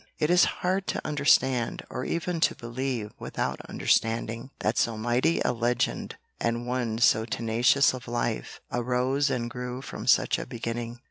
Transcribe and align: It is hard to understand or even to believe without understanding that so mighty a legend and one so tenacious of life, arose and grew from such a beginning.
It 0.17 0.31
is 0.31 0.45
hard 0.65 0.87
to 0.87 1.05
understand 1.07 1.85
or 1.91 2.03
even 2.03 2.39
to 2.39 2.55
believe 2.55 3.11
without 3.19 3.61
understanding 3.69 4.49
that 4.61 4.79
so 4.79 4.97
mighty 4.97 5.41
a 5.41 5.51
legend 5.53 6.15
and 6.39 6.65
one 6.65 6.97
so 6.97 7.23
tenacious 7.23 7.93
of 7.93 8.07
life, 8.07 8.61
arose 8.71 9.29
and 9.29 9.47
grew 9.47 9.79
from 9.83 10.07
such 10.07 10.39
a 10.39 10.47
beginning. 10.47 10.97